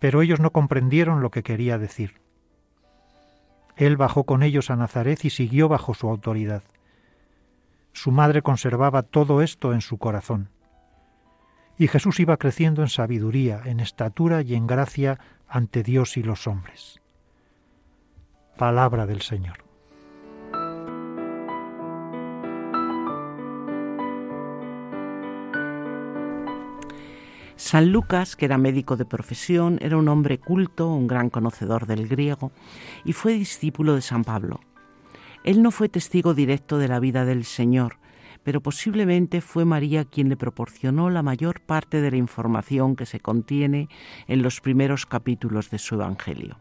[0.00, 2.20] Pero ellos no comprendieron lo que quería decir.
[3.74, 6.62] Él bajó con ellos a Nazaret y siguió bajo su autoridad.
[7.94, 10.50] Su madre conservaba todo esto en su corazón.
[11.78, 16.46] Y Jesús iba creciendo en sabiduría, en estatura y en gracia ante Dios y los
[16.46, 17.00] hombres.
[18.58, 19.65] Palabra del Señor.
[27.66, 32.06] San Lucas, que era médico de profesión, era un hombre culto, un gran conocedor del
[32.06, 32.52] griego,
[33.04, 34.60] y fue discípulo de San Pablo.
[35.42, 37.98] Él no fue testigo directo de la vida del Señor,
[38.44, 43.18] pero posiblemente fue María quien le proporcionó la mayor parte de la información que se
[43.18, 43.88] contiene
[44.28, 46.60] en los primeros capítulos de su Evangelio.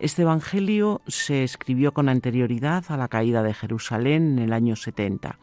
[0.00, 5.38] Este Evangelio se escribió con anterioridad a la caída de Jerusalén en el año 70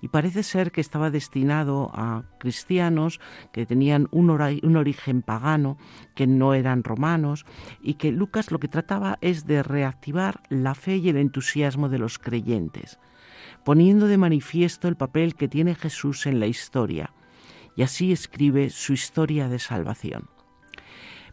[0.00, 3.20] y parece ser que estaba destinado a cristianos
[3.52, 5.78] que tenían un, origen pagano,
[6.16, 7.46] que no eran romanos,
[7.80, 12.00] y que Lucas lo que trataba es de reactivar la fe y el entusiasmo de
[12.00, 12.98] los creyentes,
[13.64, 17.12] poniendo de manifiesto el papel que tiene Jesús en la historia,
[17.76, 20.28] y así escribe su historia de salvación.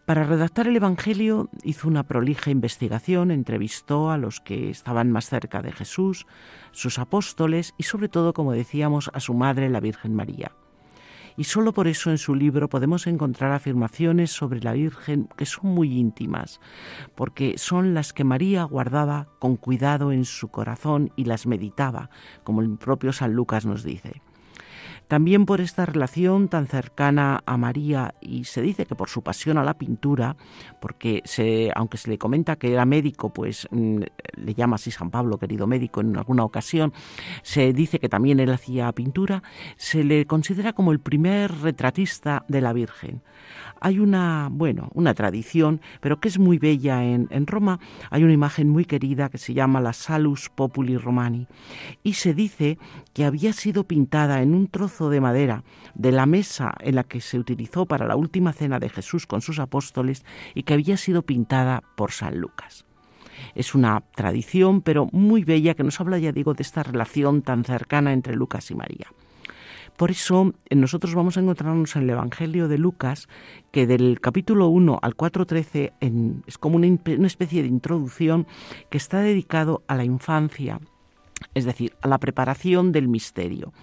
[0.06, 5.62] Para redactar el Evangelio hizo una prolija investigación, entrevistó a los que estaban más cerca
[5.62, 6.26] de Jesús,
[6.72, 10.52] sus apóstoles y sobre todo, como decíamos, a su madre, la Virgen María.
[11.36, 15.70] Y solo por eso en su libro podemos encontrar afirmaciones sobre la Virgen que son
[15.70, 16.60] muy íntimas,
[17.14, 22.10] porque son las que María guardaba con cuidado en su corazón y las meditaba,
[22.42, 24.20] como el propio San Lucas nos dice.
[25.10, 29.58] También por esta relación tan cercana a María y se dice que por su pasión
[29.58, 30.36] a la pintura,
[30.80, 31.24] porque
[31.74, 34.02] aunque se le comenta que era médico, pues mm,
[34.36, 36.92] le llama así San Pablo, querido médico, en alguna ocasión,
[37.42, 39.42] se dice que también él hacía pintura,
[39.76, 43.20] se le considera como el primer retratista de la Virgen.
[43.80, 47.80] Hay una, bueno, una tradición, pero que es muy bella en, en Roma.
[48.10, 51.46] Hay una imagen muy querida que se llama la Salus Populi Romani
[52.02, 52.78] y se dice
[53.12, 55.64] que había sido pintada en un trozo de madera
[55.94, 59.40] de la mesa en la que se utilizó para la última cena de Jesús con
[59.40, 62.84] sus apóstoles y que había sido pintada por San Lucas.
[63.54, 67.64] Es una tradición, pero muy bella, que nos habla, ya digo, de esta relación tan
[67.64, 69.06] cercana entre Lucas y María.
[70.00, 73.28] Por eso nosotros vamos a encontrarnos en el Evangelio de Lucas
[73.70, 78.46] que del capítulo 1 al 4.13 es como una especie de introducción
[78.88, 80.80] que está dedicado a la infancia,
[81.52, 83.74] es decir, a la preparación del misterio.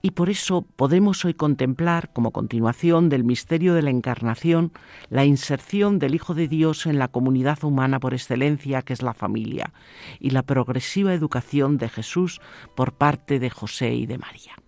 [0.00, 4.72] Y por eso podemos hoy contemplar, como continuación del misterio de la encarnación,
[5.10, 9.12] la inserción del Hijo de Dios en la comunidad humana por excelencia, que es la
[9.12, 9.74] familia,
[10.18, 12.40] y la progresiva educación de Jesús
[12.74, 14.61] por parte de José y de María.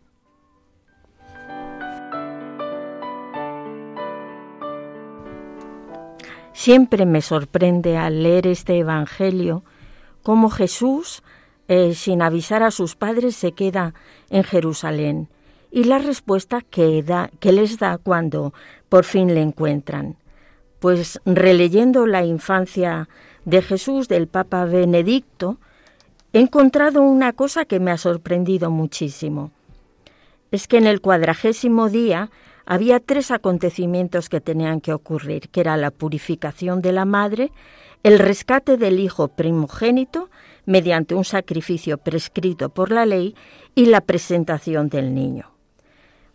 [6.54, 9.64] Siempre me sorprende al leer este Evangelio
[10.22, 11.22] cómo Jesús,
[11.66, 13.92] eh, sin avisar a sus padres, se queda
[14.30, 15.28] en Jerusalén
[15.74, 18.54] y la respuesta que, da, que les da cuando
[18.88, 20.16] por fin le encuentran.
[20.78, 23.08] Pues releyendo la infancia
[23.44, 25.58] de Jesús del Papa Benedicto,
[26.32, 29.50] he encontrado una cosa que me ha sorprendido muchísimo.
[30.52, 32.30] Es que en el cuadragésimo día
[32.66, 37.52] había tres acontecimientos que tenían que ocurrir, que era la purificación de la madre,
[38.02, 40.30] el rescate del hijo primogénito
[40.66, 43.34] mediante un sacrificio prescrito por la ley
[43.74, 45.50] y la presentación del niño.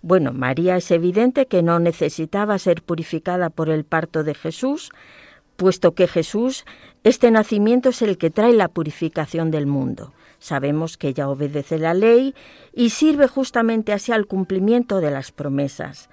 [0.01, 4.91] Bueno, María es evidente que no necesitaba ser purificada por el parto de Jesús,
[5.57, 6.65] puesto que Jesús,
[7.03, 10.13] este nacimiento es el que trae la purificación del mundo.
[10.39, 12.33] Sabemos que ella obedece la ley
[12.73, 16.09] y sirve justamente así al cumplimiento de las promesas.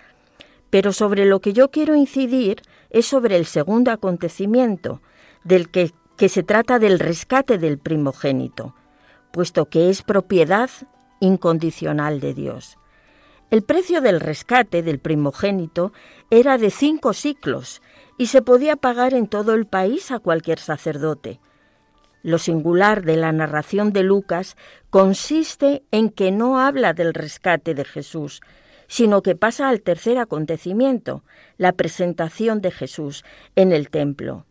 [0.70, 5.00] Pero sobre lo que yo quiero incidir es sobre el segundo acontecimiento,
[5.44, 8.74] del que que se trata del rescate del primogénito,
[9.32, 10.70] puesto que es propiedad
[11.20, 12.78] incondicional de Dios.
[13.50, 15.92] El precio del rescate del primogénito
[16.30, 17.80] era de cinco ciclos
[18.18, 21.38] y se podía pagar en todo el país a cualquier sacerdote.
[22.22, 24.56] Lo singular de la narración de Lucas
[24.90, 28.40] consiste en que no habla del rescate de Jesús,
[28.88, 31.22] sino que pasa al tercer acontecimiento,
[31.58, 33.24] la presentación de Jesús
[33.54, 34.46] en el templo.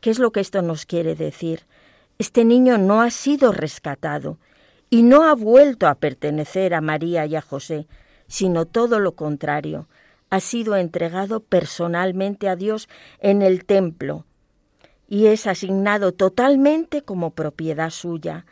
[0.00, 1.66] ¿Qué es lo que esto nos quiere decir?
[2.18, 4.38] Este niño no ha sido rescatado
[4.90, 7.86] y no ha vuelto a pertenecer a María y a José,
[8.26, 9.88] sino todo lo contrario,
[10.30, 12.88] ha sido entregado personalmente a Dios
[13.20, 14.26] en el templo,
[15.08, 18.44] y es asignado totalmente como propiedad suya.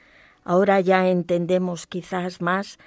[0.42, 2.78] Ahora ya entendemos quizás más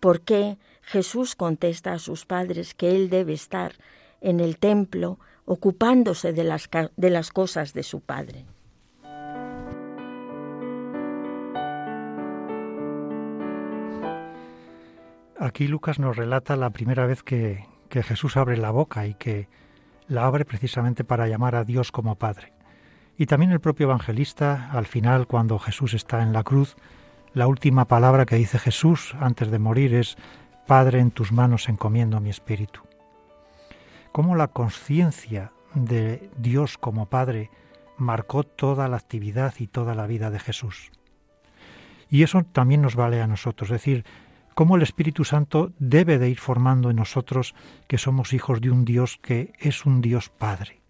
[0.00, 0.56] por qué
[0.88, 3.74] Jesús contesta a sus padres que Él debe estar
[4.22, 8.46] en el templo ocupándose de las, de las cosas de su Padre.
[15.38, 19.46] Aquí Lucas nos relata la primera vez que, que Jesús abre la boca y que
[20.06, 22.54] la abre precisamente para llamar a Dios como Padre.
[23.18, 26.76] Y también el propio evangelista, al final, cuando Jesús está en la cruz,
[27.34, 30.16] la última palabra que dice Jesús antes de morir es,
[30.68, 32.82] Padre, en tus manos encomiendo mi espíritu.
[34.12, 37.50] Cómo la conciencia de Dios como Padre
[37.96, 40.90] marcó toda la actividad y toda la vida de Jesús.
[42.10, 44.04] Y eso también nos vale a nosotros, es decir,
[44.54, 47.54] cómo el Espíritu Santo debe de ir formando en nosotros
[47.86, 50.82] que somos hijos de un Dios que es un Dios Padre.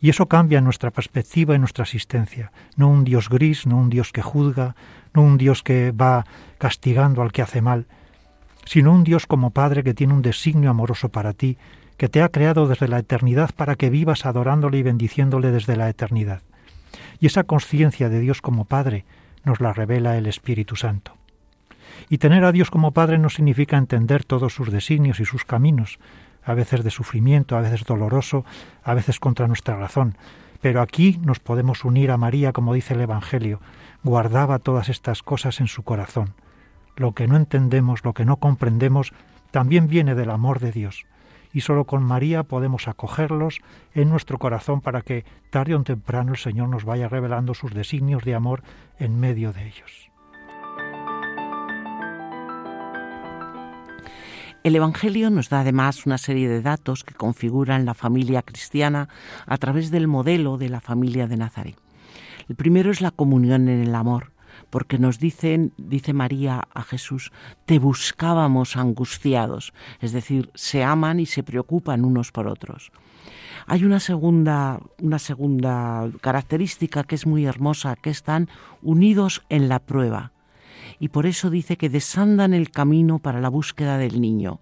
[0.00, 2.50] Y eso cambia nuestra perspectiva y nuestra asistencia.
[2.76, 4.74] No un Dios gris, no un Dios que juzga,
[5.12, 6.24] no un Dios que va
[6.56, 7.86] castigando al que hace mal,
[8.66, 11.56] sino un Dios como Padre que tiene un designio amoroso para ti,
[11.96, 15.88] que te ha creado desde la eternidad para que vivas adorándole y bendiciéndole desde la
[15.88, 16.42] eternidad.
[17.20, 19.04] Y esa conciencia de Dios como Padre
[19.44, 21.12] nos la revela el Espíritu Santo.
[22.10, 25.98] Y tener a Dios como Padre no significa entender todos sus designios y sus caminos,
[26.44, 28.44] a veces de sufrimiento, a veces doloroso,
[28.82, 30.16] a veces contra nuestra razón.
[30.60, 33.60] Pero aquí nos podemos unir a María, como dice el Evangelio,
[34.02, 36.34] guardaba todas estas cosas en su corazón.
[36.96, 39.12] Lo que no entendemos, lo que no comprendemos,
[39.50, 41.06] también viene del amor de Dios.
[41.52, 43.60] Y solo con María podemos acogerlos
[43.94, 48.24] en nuestro corazón para que tarde o temprano el Señor nos vaya revelando sus designios
[48.24, 48.62] de amor
[48.98, 50.10] en medio de ellos.
[54.66, 59.08] El Evangelio nos da además una serie de datos que configuran la familia cristiana
[59.46, 61.76] a través del modelo de la familia de Nazaret.
[62.48, 64.32] El primero es la comunión en el amor,
[64.76, 67.32] porque nos dicen, dice María a Jesús,
[67.64, 69.72] te buscábamos angustiados,
[70.02, 72.92] es decir, se aman y se preocupan unos por otros.
[73.66, 78.50] Hay una segunda, una segunda característica que es muy hermosa, que están
[78.82, 80.32] unidos en la prueba
[80.98, 84.60] y por eso dice que desandan el camino para la búsqueda del niño.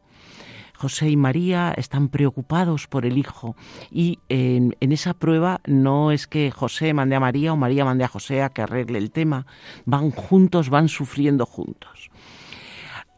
[0.84, 3.56] José y María están preocupados por el hijo
[3.90, 8.08] y en, esa prueba no es que José mande a María o María mande a
[8.08, 9.46] José a que arregle el tema,
[9.86, 12.10] van juntos, van sufriendo juntos.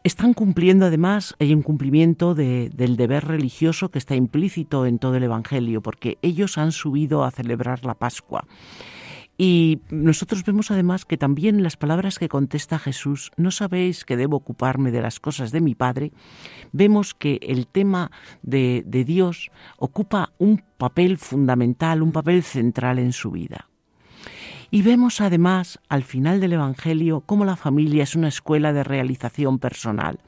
[0.05, 5.23] Están cumpliendo además, hay un cumplimiento del deber religioso que está implícito en todo el
[5.23, 8.45] Evangelio, porque ellos han subido a celebrar la Pascua.
[9.37, 14.37] Y nosotros vemos además que también las palabras que contesta Jesús, no sabéis que debo
[14.37, 16.11] ocuparme de las cosas de mi Padre,
[16.71, 18.11] vemos que el tema
[18.41, 23.69] de, de Dios ocupa un papel fundamental, un papel central en su vida.
[24.69, 29.59] Y vemos además al final del Evangelio cómo la familia es una escuela de realización
[29.59, 30.19] personal,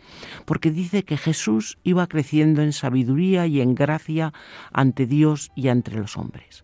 [0.46, 4.34] porque dice que Jesús iba creciendo en sabiduría y en gracia
[4.72, 6.64] ante Dios y ante los hombres.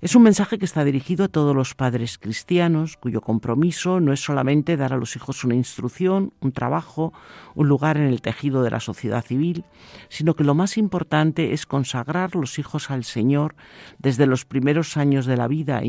[0.00, 4.20] Es un mensaje que está dirigido a todos los padres cristianos, cuyo compromiso no es
[4.20, 7.12] solamente dar a los hijos una instrucción, un trabajo,
[7.56, 9.64] un lugar en el tejido de la sociedad civil,
[10.08, 13.56] sino que lo más importante es consagrar los hijos al Señor
[13.98, 15.82] desde los primeros años de la vida,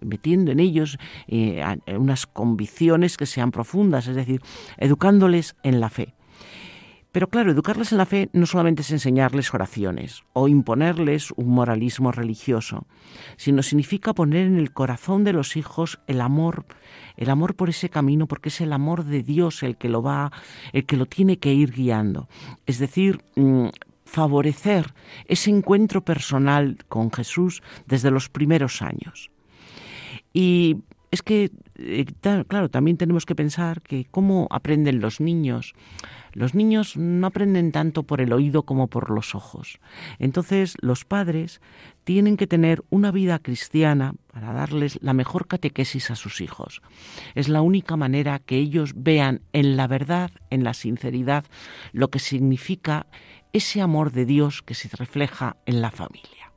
[0.00, 1.62] metiendo en ellos eh,
[1.96, 4.42] unas convicciones que sean profundas, es decir,
[4.78, 6.17] educándoles en la fe.
[7.10, 12.12] Pero claro, educarles en la fe no solamente es enseñarles oraciones o imponerles un moralismo
[12.12, 12.86] religioso,
[13.36, 16.66] sino significa poner en el corazón de los hijos el amor,
[17.16, 20.32] el amor por ese camino, porque es el amor de Dios el que lo va,
[20.72, 22.28] el que lo tiene que ir guiando.
[22.66, 23.68] Es decir, mm,
[24.04, 24.94] favorecer
[25.26, 29.30] ese encuentro personal con Jesús desde los primeros años.
[30.32, 30.76] Y
[31.10, 32.04] es que, eh,
[32.46, 35.74] claro, también tenemos que pensar que cómo aprenden los niños.
[36.32, 39.80] Los niños no aprenden tanto por el oído como por los ojos.
[40.18, 41.60] Entonces, los padres
[42.04, 46.82] tienen que tener una vida cristiana para darles la mejor catequesis a sus hijos.
[47.34, 51.44] Es la única manera que ellos vean en la verdad, en la sinceridad,
[51.92, 53.06] lo que significa
[53.52, 56.47] ese amor de Dios que se refleja en la familia.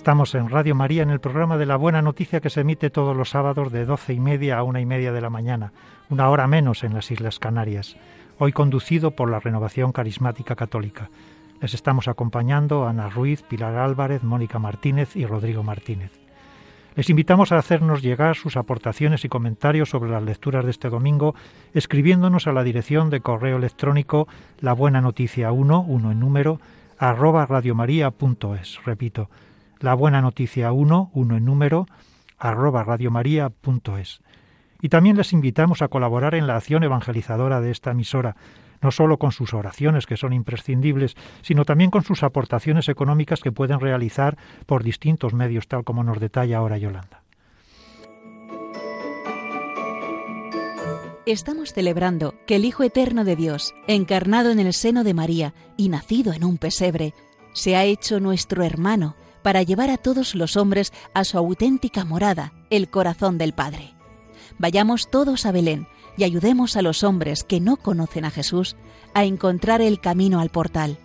[0.00, 3.14] Estamos en Radio María en el programa de la Buena Noticia que se emite todos
[3.14, 5.74] los sábados de doce y media a una y media de la mañana,
[6.08, 7.98] una hora menos en las Islas Canarias,
[8.38, 11.10] hoy conducido por la Renovación Carismática Católica.
[11.60, 16.18] Les estamos acompañando Ana Ruiz, Pilar Álvarez, Mónica Martínez y Rodrigo Martínez.
[16.94, 21.34] Les invitamos a hacernos llegar sus aportaciones y comentarios sobre las lecturas de este domingo,
[21.74, 24.28] escribiéndonos a la dirección de correo electrónico
[24.60, 26.58] la buena noticia 1, 1 en número,
[26.96, 28.82] arroba radiomaria.es.
[28.86, 29.28] Repito,
[29.80, 31.86] la buena noticia 1, 1 en número,
[32.38, 34.20] arroba radiomaria.es.
[34.82, 38.36] Y también les invitamos a colaborar en la acción evangelizadora de esta emisora,
[38.80, 43.52] no solo con sus oraciones, que son imprescindibles, sino también con sus aportaciones económicas que
[43.52, 47.22] pueden realizar por distintos medios, tal como nos detalla ahora Yolanda.
[51.26, 55.90] Estamos celebrando que el Hijo Eterno de Dios, encarnado en el seno de María y
[55.90, 57.12] nacido en un pesebre,
[57.52, 62.52] se ha hecho nuestro hermano, para llevar a todos los hombres a su auténtica morada,
[62.70, 63.94] el corazón del Padre.
[64.58, 65.86] Vayamos todos a Belén
[66.16, 68.76] y ayudemos a los hombres que no conocen a Jesús
[69.14, 70.98] a encontrar el camino al portal.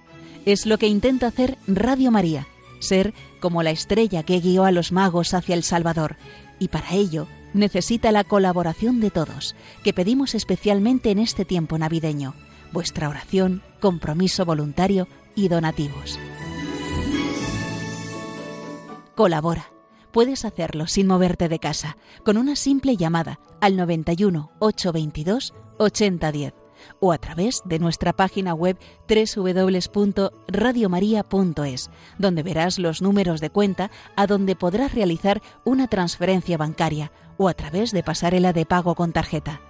[0.45, 2.47] Es lo que intenta hacer Radio María,
[2.79, 6.17] ser como la estrella que guió a los magos hacia el Salvador,
[6.59, 12.33] y para ello necesita la colaboración de todos, que pedimos especialmente en este tiempo navideño,
[12.71, 16.19] vuestra oración, compromiso voluntario y donativos.
[19.16, 19.72] Colabora
[20.11, 26.53] puedes hacerlo sin moverte de casa, con una simple llamada al 91 822 8010
[26.99, 28.78] o a través de nuestra página web
[29.09, 37.49] www.radiomaria.es, donde verás los números de cuenta a donde podrás realizar una transferencia bancaria o
[37.49, 39.61] a través de pasarela de pago con tarjeta.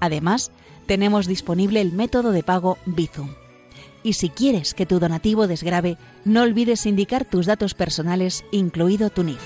[0.00, 0.50] Además,
[0.86, 3.30] tenemos disponible el método de pago Bizum.
[4.04, 9.24] Y si quieres que tu donativo desgrabe, no olvides indicar tus datos personales, incluido tu
[9.24, 9.40] NIF.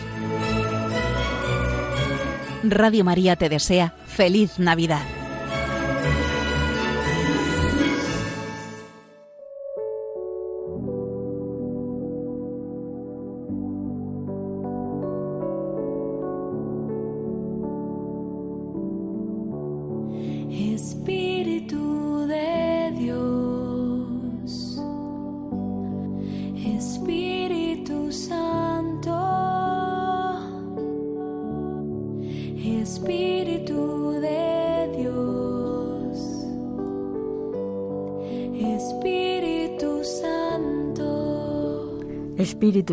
[2.65, 5.18] Radio María te desea feliz Navidad.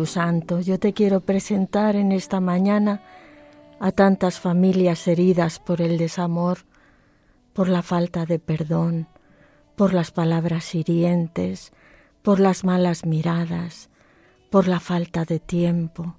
[0.06, 3.02] Santo, yo te quiero presentar en esta mañana
[3.78, 6.58] a tantas familias heridas por el desamor,
[7.52, 9.08] por la falta de perdón,
[9.76, 11.72] por las palabras hirientes,
[12.22, 13.90] por las malas miradas,
[14.50, 16.16] por la falta de tiempo,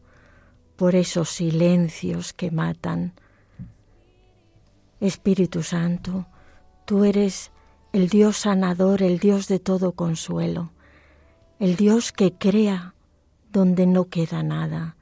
[0.76, 3.14] por esos silencios que matan.
[5.00, 6.28] Espíritu Santo,
[6.86, 7.52] tú eres
[7.94, 10.72] el Dios sanador, el Dios de todo consuelo,
[11.60, 12.94] el Dios que crea
[13.58, 14.98] donde no queda nada.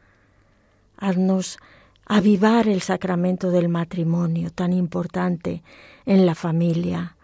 [0.96, 1.58] Haznos
[2.06, 5.62] avivar el sacramento del matrimonio tan importante
[6.06, 7.18] en la familia,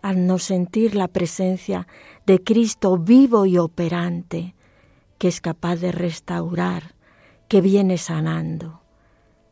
[0.00, 1.86] al no sentir la presencia
[2.24, 4.54] de Cristo vivo y operante,
[5.18, 6.94] que es capaz de restaurar,
[7.48, 8.80] que viene sanando.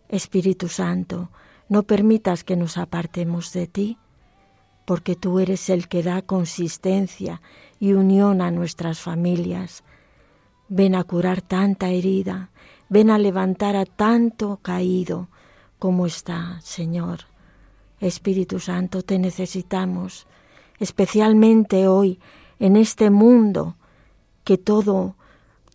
[0.08, 1.30] Espíritu Santo,
[1.68, 3.98] no permitas que nos apartemos de ti,
[4.86, 7.42] porque tú eres el que da consistencia
[7.78, 9.84] y unión a nuestras familias.
[10.72, 12.50] Ven a curar tanta herida,
[12.88, 15.26] ven a levantar a tanto caído
[15.80, 17.26] como está, Señor.
[17.98, 20.28] Espíritu Santo, te necesitamos,
[20.78, 22.20] especialmente hoy,
[22.60, 23.74] en este mundo
[24.44, 25.16] que todo,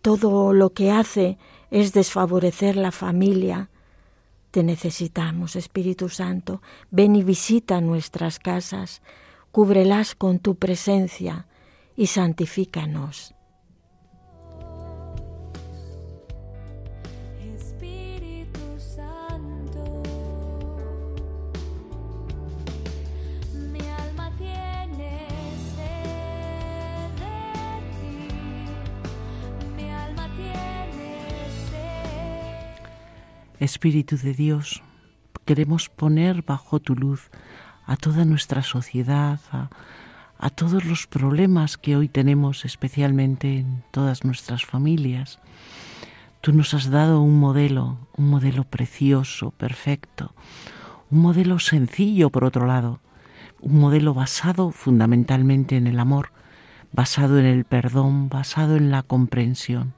[0.01, 1.37] todo lo que hace
[1.71, 3.69] es desfavorecer la familia.
[4.51, 6.61] Te necesitamos, Espíritu Santo.
[6.89, 9.01] Ven y visita nuestras casas,
[9.51, 11.47] cúbrelas con tu presencia
[11.97, 13.34] y santifícanos.
[33.59, 34.83] Espíritu de Dios,
[35.45, 37.29] queremos poner bajo tu luz
[37.85, 44.65] a toda nuestra sociedad, a, todos los problemas que hoy tenemos, especialmente en todas nuestras
[44.65, 45.39] familias.
[46.41, 50.33] Tú nos has dado un modelo, un modelo precioso, perfecto,
[51.09, 52.99] un modelo sencillo, por otro lado,
[53.61, 56.31] un modelo basado fundamentalmente en el amor,
[56.91, 59.93] basado en el perdón, basado en la comprensión.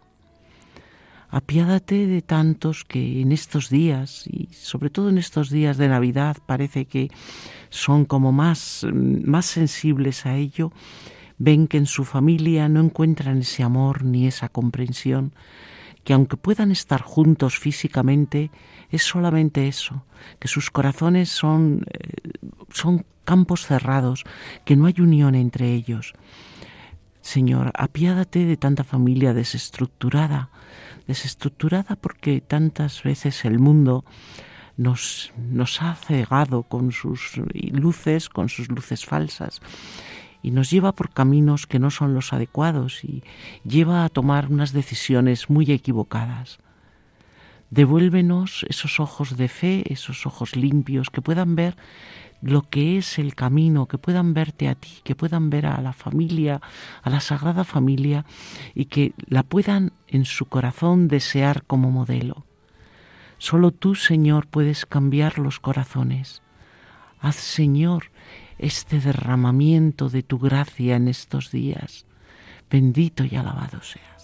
[1.29, 6.37] Apiádate de tantos que en estos días, y sobre todo en estos días de Navidad,
[6.45, 7.11] parece que
[7.69, 10.71] son como más, más sensibles a ello,
[11.37, 15.33] ven que en su familia no encuentran ese amor ni esa comprensión,
[16.05, 18.49] que aunque puedan estar juntos físicamente,
[18.89, 20.05] es solamente eso,
[20.39, 22.31] que sus corazones son, eh,
[22.71, 24.23] son campos cerrados,
[24.63, 26.13] que no hay unión entre ellos.
[27.27, 30.47] Señor, apiádate de tanta familia desestructurada,
[31.11, 34.05] desestructurada porque tantas veces el mundo
[34.77, 39.59] nos, nos ha cegado con sus luces, con sus luces falsas,
[40.41, 43.23] y nos lleva por caminos que no son los adecuados y
[43.65, 46.59] lleva a tomar unas decisiones muy equivocadas.
[47.69, 51.75] Devuélvenos esos ojos de fe, esos ojos limpios que puedan ver
[52.41, 55.93] lo que es el camino, que puedan verte a ti, que puedan ver a la
[55.93, 56.61] familia,
[57.01, 58.25] a la Sagrada Familia
[58.75, 62.45] y que la puedan en su corazón desear como modelo.
[63.37, 66.41] Solo tú, Señor, puedes cambiar los corazones.
[67.19, 68.11] Haz, Señor,
[68.57, 72.05] este derramamiento de tu gracia en estos días.
[72.69, 74.16] Bendito y alabado seas.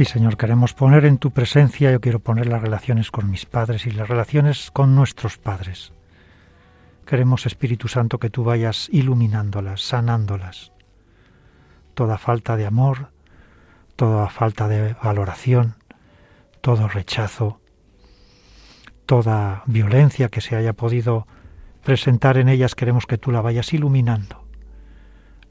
[0.00, 3.84] Sí, Señor, queremos poner en tu presencia, yo quiero poner las relaciones con mis padres
[3.84, 5.92] y las relaciones con nuestros padres.
[7.04, 10.72] Queremos, Espíritu Santo, que tú vayas iluminándolas, sanándolas.
[11.92, 13.10] Toda falta de amor,
[13.94, 15.74] toda falta de valoración,
[16.62, 17.60] todo rechazo,
[19.04, 21.26] toda violencia que se haya podido
[21.84, 24.46] presentar en ellas, queremos que tú la vayas iluminando,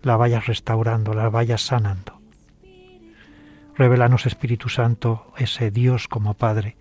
[0.02, 2.19] la vayas restaurando, la vayas sanando.
[3.80, 6.76] Revelanos, Espíritu Santo, ese Dios como Padre,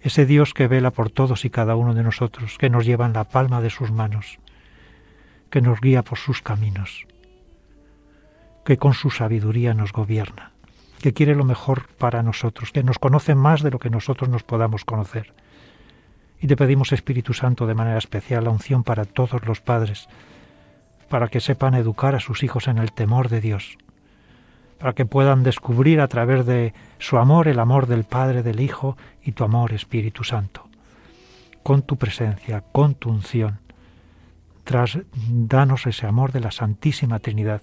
[0.00, 3.12] ese Dios que vela por todos y cada uno de nosotros, que nos lleva en
[3.12, 4.38] la palma de sus manos,
[5.50, 7.06] que nos guía por sus caminos,
[8.64, 10.52] que con su sabiduría nos gobierna,
[11.02, 14.44] que quiere lo mejor para nosotros, que nos conoce más de lo que nosotros nos
[14.44, 15.34] podamos conocer.
[16.40, 20.08] Y te pedimos, Espíritu Santo, de manera especial, la unción para todos los padres,
[21.10, 23.76] para que sepan educar a sus hijos en el temor de Dios,
[24.84, 28.98] para que puedan descubrir a través de su amor el amor del Padre, del Hijo
[29.22, 30.68] y tu amor, Espíritu Santo.
[31.62, 33.60] Con tu presencia, con tu unción,
[34.62, 37.62] tras danos ese amor de la Santísima Trinidad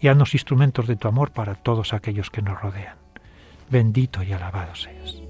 [0.00, 2.96] y haznos instrumentos de tu amor para todos aquellos que nos rodean.
[3.68, 5.20] Bendito y alabado seas.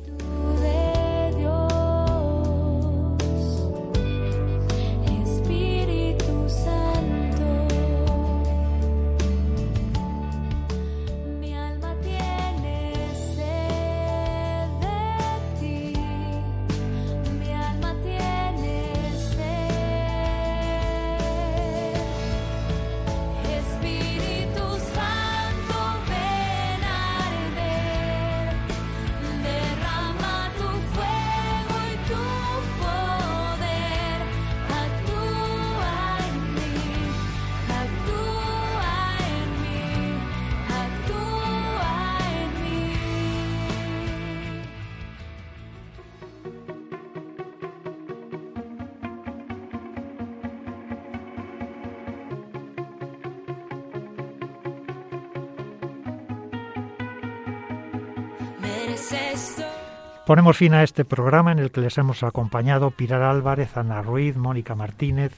[60.26, 64.36] Ponemos fin a este programa en el que les hemos acompañado Pilar Álvarez, Ana Ruiz,
[64.36, 65.30] Mónica Martínez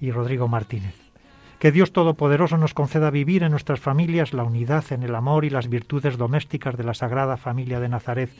[0.00, 0.96] y Rodrigo Martínez.
[1.60, 5.50] Que Dios Todopoderoso nos conceda vivir en nuestras familias la unidad en el amor y
[5.50, 8.30] las virtudes domésticas de la Sagrada Familia de Nazaret,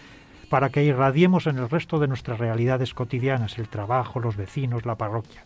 [0.51, 4.97] para que irradiemos en el resto de nuestras realidades cotidianas, el trabajo, los vecinos, la
[4.97, 5.45] parroquia.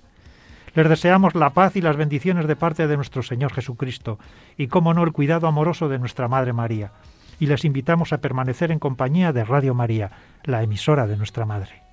[0.74, 4.18] Les deseamos la paz y las bendiciones de parte de nuestro Señor Jesucristo
[4.56, 6.92] y, como no, el cuidado amoroso de nuestra Madre María
[7.38, 10.10] y les invitamos a permanecer en compañía de Radio María,
[10.44, 11.85] la emisora de nuestra Madre.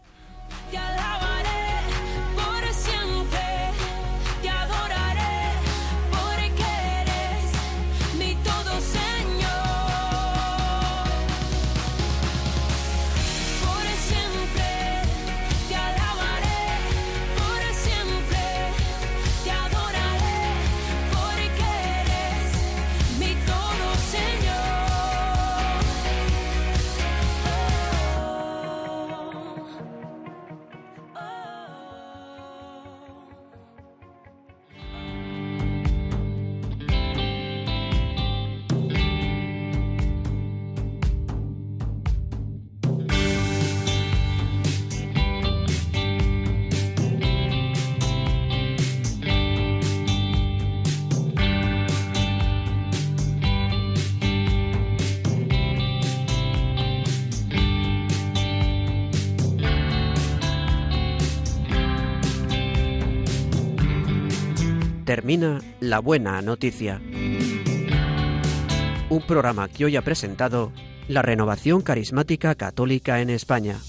[65.80, 67.02] La Buena Noticia.
[69.10, 70.72] Un programa que hoy ha presentado
[71.08, 73.80] la Renovación Carismática Católica en España.